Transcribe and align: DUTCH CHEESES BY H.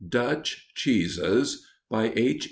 DUTCH 0.09 0.69
CHEESES 0.73 1.67
BY 1.91 2.11
H. 2.15 2.39